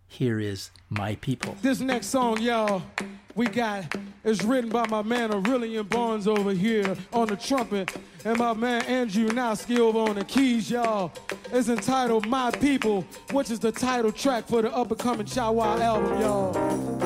Here 0.06 0.40
is 0.40 0.70
My 0.88 1.16
People. 1.16 1.56
This 1.62 1.80
next 1.80 2.08
song, 2.08 2.40
y'all, 2.40 2.82
we 3.34 3.46
got 3.46 3.84
is 4.24 4.44
written 4.44 4.70
by 4.70 4.86
my 4.88 5.02
man 5.02 5.30
Aurelien 5.30 5.88
Barnes 5.88 6.26
over 6.26 6.52
here 6.52 6.96
on 7.12 7.28
the 7.28 7.36
trumpet, 7.36 7.94
and 8.24 8.38
my 8.38 8.52
man 8.52 8.82
Andrew 8.84 9.28
Nowski 9.28 9.78
over 9.78 9.98
on 9.98 10.16
the 10.16 10.24
keys, 10.24 10.70
y'all. 10.70 11.12
It's 11.52 11.68
entitled 11.68 12.26
My 12.26 12.50
People, 12.50 13.04
which 13.32 13.50
is 13.50 13.60
the 13.60 13.72
title 13.72 14.12
track 14.12 14.46
for 14.46 14.62
the 14.62 14.74
up 14.74 14.90
and 14.90 15.00
coming 15.00 15.26
Cha 15.26 15.50
Wa 15.50 15.78
album, 15.78 16.20
y'all. 16.20 16.99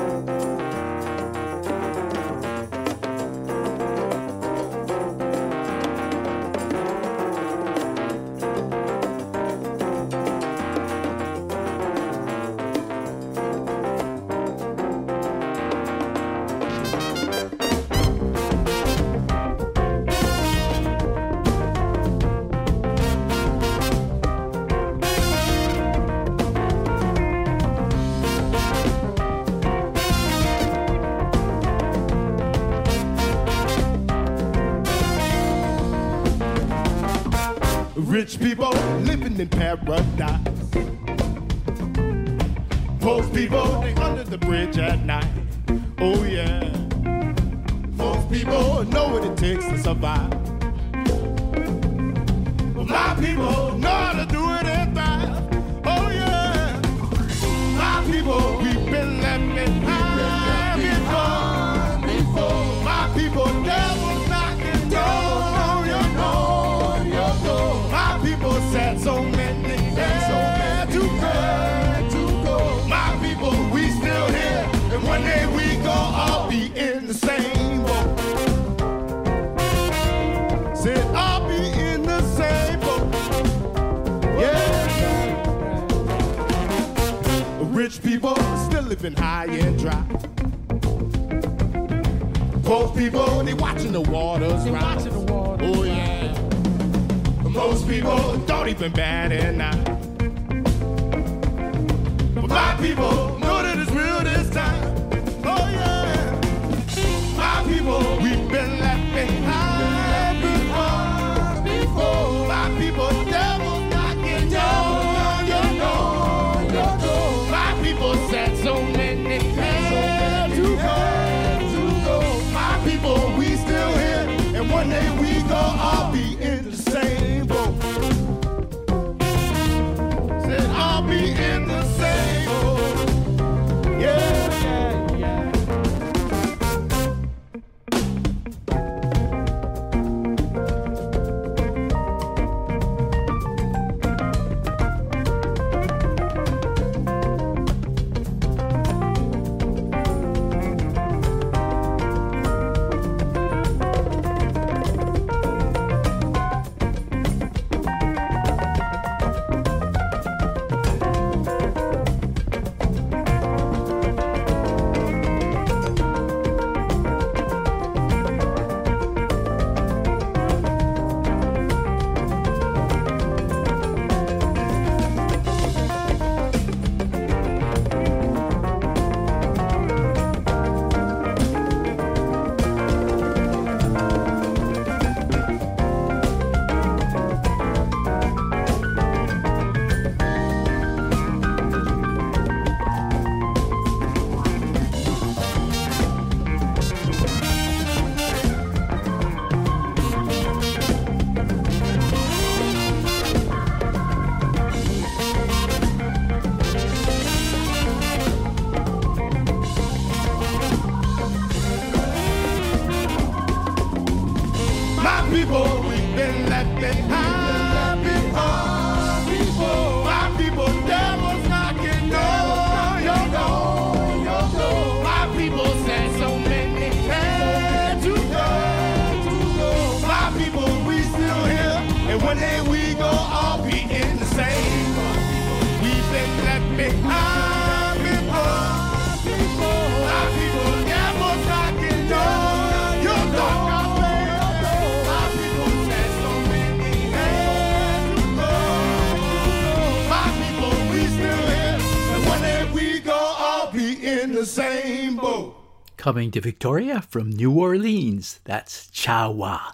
Coming 256.05 256.32
to 256.32 256.40
Victoria 256.42 257.00
from 257.00 257.30
New 257.30 257.50
Orleans, 257.59 258.38
that's 258.44 258.88
Cha 258.90 259.30
Wa. 259.30 259.72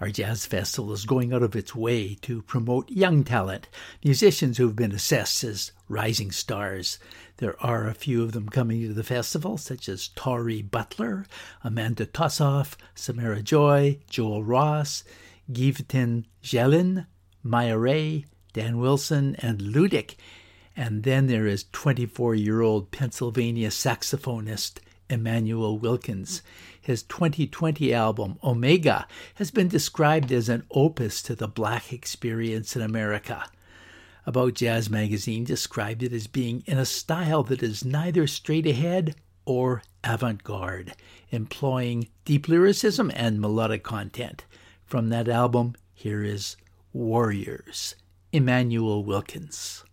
Our 0.00 0.08
jazz 0.08 0.46
festival 0.46 0.94
is 0.94 1.04
going 1.04 1.30
out 1.30 1.42
of 1.42 1.54
its 1.54 1.74
way 1.74 2.14
to 2.22 2.40
promote 2.40 2.90
young 2.90 3.22
talent, 3.22 3.68
musicians 4.02 4.56
who 4.56 4.66
have 4.66 4.76
been 4.76 4.92
assessed 4.92 5.44
as 5.44 5.72
rising 5.86 6.32
stars. 6.32 6.98
There 7.36 7.54
are 7.62 7.86
a 7.86 7.92
few 7.92 8.22
of 8.22 8.32
them 8.32 8.48
coming 8.48 8.80
to 8.80 8.94
the 8.94 9.04
festival, 9.04 9.58
such 9.58 9.90
as 9.90 10.08
Tori 10.08 10.62
Butler, 10.62 11.26
Amanda 11.62 12.06
Tosoff, 12.06 12.74
Samara 12.94 13.42
Joy, 13.42 13.98
Joel 14.08 14.42
Ross, 14.42 15.04
Givetin 15.52 16.24
Jelin, 16.42 17.04
Maya 17.42 17.76
Ray, 17.76 18.24
Dan 18.54 18.78
Wilson, 18.78 19.36
and 19.40 19.60
Ludic. 19.60 20.14
And 20.74 21.02
then 21.02 21.26
there 21.26 21.46
is 21.46 21.66
24 21.72 22.36
year 22.36 22.62
old 22.62 22.90
Pennsylvania 22.90 23.68
saxophonist 23.68 24.78
Immanuel 25.10 25.78
Wilkins. 25.78 26.42
His 26.80 27.02
2020 27.02 27.92
album, 27.92 28.38
Omega, 28.42 29.06
has 29.34 29.50
been 29.50 29.68
described 29.68 30.32
as 30.32 30.48
an 30.48 30.64
opus 30.70 31.22
to 31.22 31.34
the 31.34 31.48
black 31.48 31.92
experience 31.92 32.74
in 32.76 32.82
America. 32.82 33.50
About 34.26 34.54
Jazz 34.54 34.90
Magazine 34.90 35.44
described 35.44 36.02
it 36.02 36.12
as 36.12 36.26
being 36.26 36.62
in 36.66 36.78
a 36.78 36.84
style 36.84 37.42
that 37.44 37.62
is 37.62 37.84
neither 37.84 38.26
straight 38.26 38.66
ahead 38.66 39.16
or 39.46 39.82
avant 40.04 40.44
garde, 40.44 40.92
employing 41.30 42.08
deep 42.26 42.48
lyricism 42.48 43.10
and 43.14 43.40
melodic 43.40 43.82
content. 43.82 44.44
From 44.84 45.08
that 45.08 45.28
album, 45.28 45.74
here 45.94 46.22
is 46.22 46.56
Warriors, 46.92 47.94
Immanuel 48.32 49.02
Wilkins. 49.04 49.84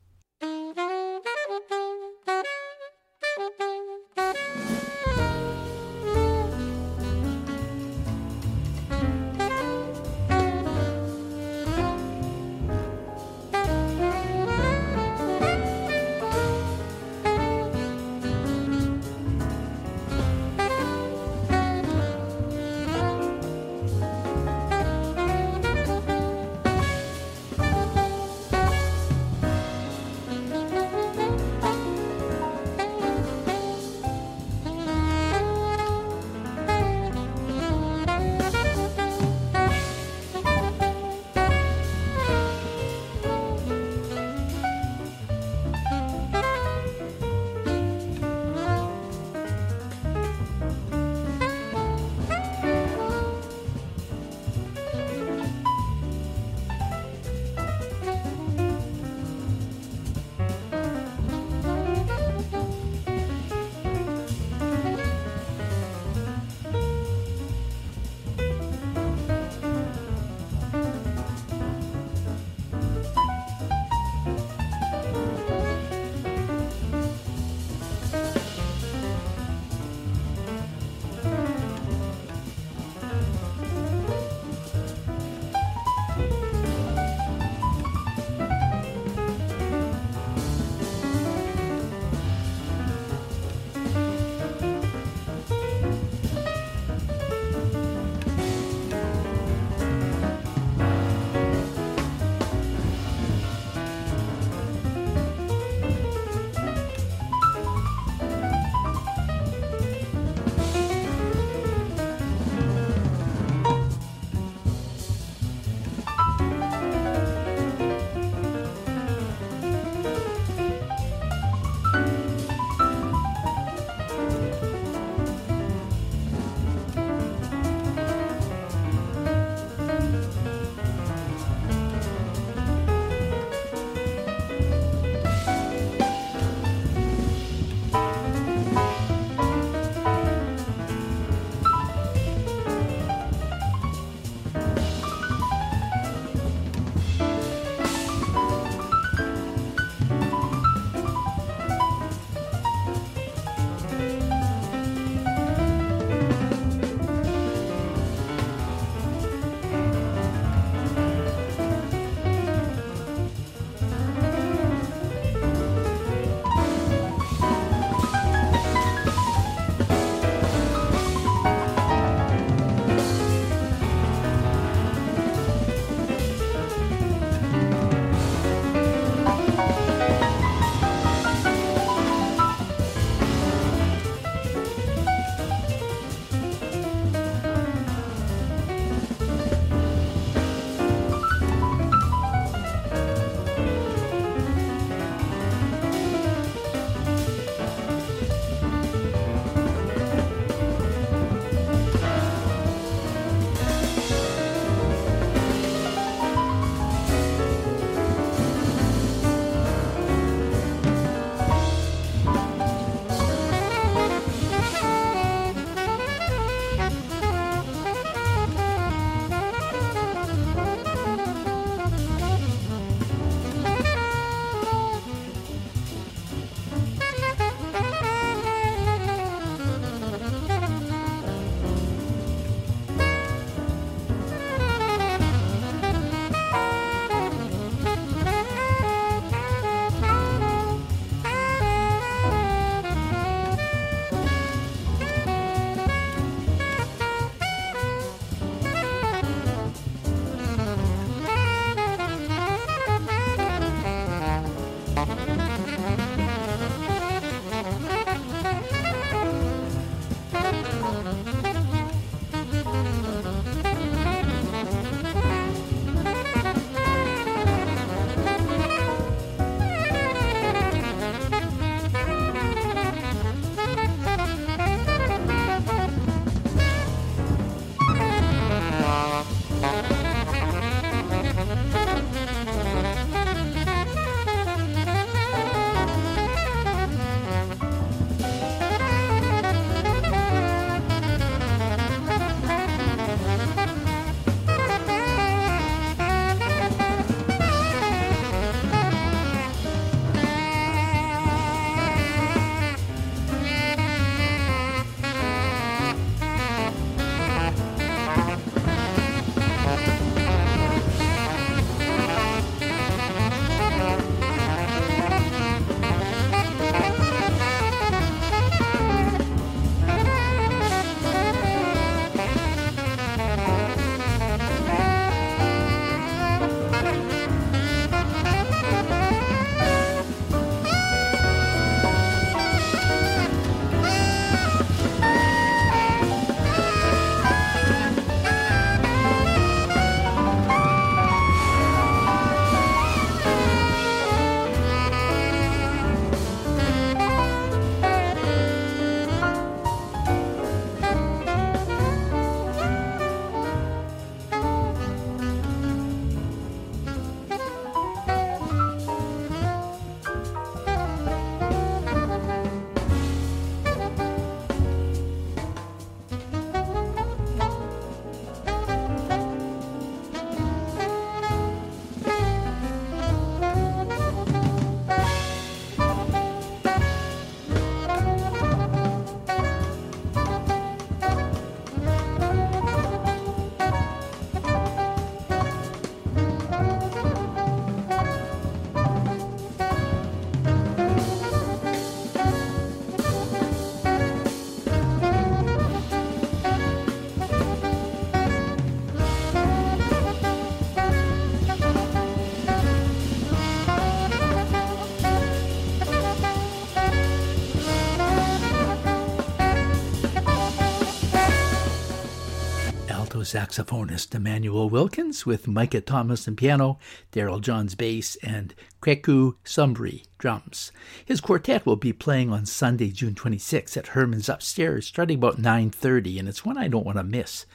Saxophonist 413.25 414.13
Immanuel 414.13 414.69
Wilkins 414.69 415.25
with 415.25 415.47
Micah 415.47 415.81
Thomas 415.81 416.27
on 416.27 416.35
piano, 416.35 416.79
Daryl 417.11 417.41
Johns 417.41 417.75
bass, 417.75 418.15
and 418.17 418.53
Kweku 418.81 419.35
Sumbry 419.43 420.05
drums. 420.17 420.71
His 421.03 421.21
quartet 421.21 421.65
will 421.65 421.75
be 421.75 421.91
playing 421.91 422.31
on 422.31 422.45
Sunday, 422.45 422.91
June 422.91 423.15
26 423.15 423.75
at 423.75 423.87
Hermann's 423.87 424.29
Upstairs, 424.29 424.87
starting 424.87 425.17
about 425.17 425.41
9.30, 425.41 426.19
and 426.19 426.29
it's 426.29 426.45
one 426.45 426.57
I 426.57 426.67
don't 426.67 426.85
want 426.85 426.97
to 426.97 427.03
miss. 427.03 427.45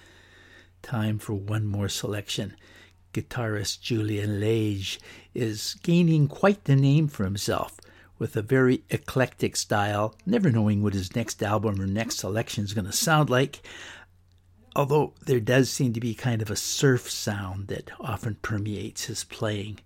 Time 0.83 1.19
for 1.19 1.35
one 1.35 1.67
more 1.67 1.89
selection. 1.89 2.57
Guitarist 3.13 3.81
Julian 3.81 4.41
Lage 4.41 4.99
is 5.35 5.77
gaining 5.83 6.27
quite 6.27 6.65
the 6.65 6.77
name 6.77 7.09
for 7.09 7.25
himself 7.25 7.81
with 8.21 8.37
a 8.37 8.43
very 8.43 8.85
eclectic 8.91 9.57
style, 9.57 10.15
never 10.27 10.51
knowing 10.51 10.83
what 10.83 10.93
his 10.93 11.17
next 11.17 11.43
album 11.43 11.81
or 11.81 11.87
next 11.87 12.19
selection 12.19 12.65
is 12.65 12.75
going 12.75 12.85
to 12.85 12.93
sound 12.93 13.31
like 13.31 13.63
although 14.77 15.13
there 15.25 15.41
does 15.41 15.71
seem 15.71 15.93
to 15.93 16.01
be 16.01 16.15
kind 16.15 16.43
of 16.43 16.51
a 16.51 16.57
surf 16.57 17.11
sound 17.11 17.69
that 17.69 17.91
often 18.01 18.37
permeates 18.43 19.07
his 19.07 19.25
playing. 19.25 19.79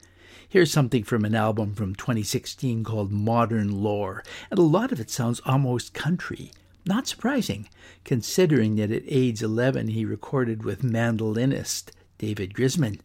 Here's 0.49 0.71
something 0.71 1.03
from 1.03 1.25
an 1.25 1.35
album 1.35 1.75
from 1.75 1.95
2016 1.95 2.85
called 2.85 3.11
Modern 3.11 3.83
Lore, 3.83 4.23
and 4.51 4.59
a 4.59 4.63
lot 4.63 4.93
of 4.93 5.01
it 5.01 5.11
sounds 5.11 5.41
almost 5.45 5.95
country. 5.95 6.53
Not 6.87 7.07
surprising, 7.07 7.69
considering 8.05 8.77
that 8.77 8.91
at 8.91 9.03
age 9.07 9.43
11 9.43 9.89
he 9.89 10.05
recorded 10.05 10.65
with 10.65 10.83
mandolinist 10.83 11.91
David 12.19 12.53
Grisman. 12.53 13.01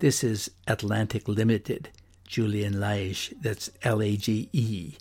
This 0.00 0.22
is 0.22 0.50
Atlantic 0.68 1.26
Limited, 1.26 1.88
Julian 2.28 2.78
Lage, 2.78 3.34
that's 3.40 3.70
L 3.82 4.02
A 4.02 4.16
G 4.16 4.50
E. 4.52 4.94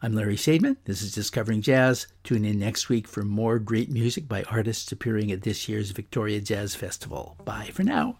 I'm 0.00 0.14
Larry 0.14 0.36
Sadman. 0.36 0.76
This 0.84 1.02
is 1.02 1.12
Discovering 1.12 1.60
Jazz. 1.60 2.06
Tune 2.22 2.44
in 2.44 2.60
next 2.60 2.88
week 2.88 3.08
for 3.08 3.24
more 3.24 3.58
great 3.58 3.90
music 3.90 4.28
by 4.28 4.44
artists 4.44 4.92
appearing 4.92 5.32
at 5.32 5.42
this 5.42 5.68
year's 5.68 5.90
Victoria 5.90 6.40
Jazz 6.40 6.76
Festival. 6.76 7.36
Bye 7.44 7.70
for 7.72 7.82
now. 7.82 8.18